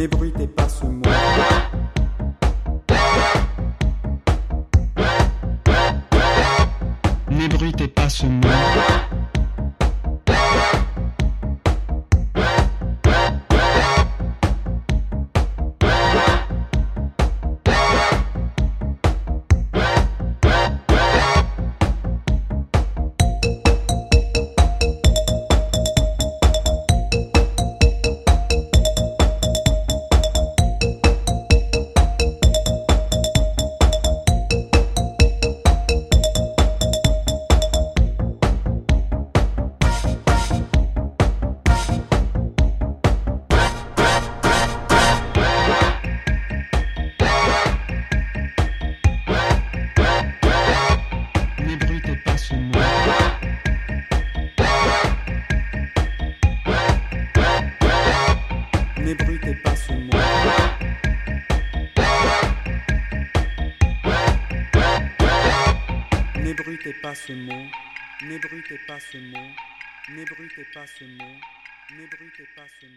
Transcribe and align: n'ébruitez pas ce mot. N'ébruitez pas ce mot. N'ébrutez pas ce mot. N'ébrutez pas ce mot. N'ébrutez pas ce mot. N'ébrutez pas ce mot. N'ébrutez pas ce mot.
n'ébruitez 0.00 0.46
pas 0.46 0.66
ce 0.66 0.86
mot. 0.86 1.02
N'ébruitez 7.30 7.88
pas 7.88 8.08
ce 8.08 8.24
mot. 8.24 9.19
N'ébrutez 59.10 59.54
pas 59.56 59.74
ce 59.74 59.92
mot. 59.92 60.12
N'ébrutez 66.36 66.92
pas 67.02 67.12
ce 67.16 67.32
mot. 67.32 67.66
N'ébrutez 68.22 68.78
pas 68.86 69.00
ce 69.00 69.18
mot. 69.18 69.48
N'ébrutez 70.10 70.64
pas 70.72 70.86
ce 70.86 71.04
mot. 71.04 71.34
N'ébrutez 71.90 72.46
pas 72.54 72.66
ce 72.80 72.86
mot. 72.86 72.92